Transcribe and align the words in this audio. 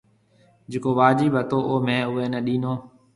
جڪو 0.71 0.91
واجب 0.99 1.31
هتو 1.39 1.57
او 1.69 1.75
ميه 1.85 2.01
اُوئي 2.09 2.25
نَي 2.33 2.39
ڏينو۔ 2.45 2.73